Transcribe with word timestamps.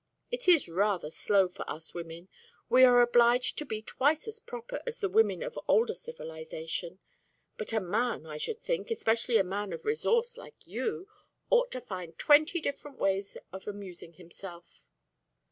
It 0.31 0.47
is 0.47 0.67
rather 0.67 1.11
slow 1.11 1.47
for 1.47 1.63
us 1.69 1.93
women: 1.93 2.27
we 2.69 2.83
are 2.83 3.01
obliged 3.01 3.55
to 3.59 3.65
be 3.65 3.83
twice 3.83 4.27
as 4.27 4.39
proper 4.39 4.81
as 4.87 4.97
the 4.97 5.09
women 5.09 5.43
of 5.43 5.59
older 5.67 5.93
civilisations; 5.93 6.97
but 7.55 7.71
a 7.71 7.79
man, 7.79 8.25
I 8.25 8.37
should 8.37 8.59
think, 8.59 8.89
especially 8.89 9.37
a 9.37 9.43
man 9.43 9.71
of 9.73 9.85
resource 9.85 10.37
like 10.39 10.65
you, 10.65 11.07
ought 11.51 11.69
to 11.73 11.81
find 11.81 12.17
twenty 12.17 12.59
different 12.59 12.97
ways 12.97 13.37
of 13.53 13.67
amusing 13.67 14.13
himself. 14.13 14.87